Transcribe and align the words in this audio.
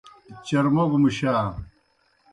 ڇوموگوْ 0.45 0.97
مُشا۔ 1.03 1.33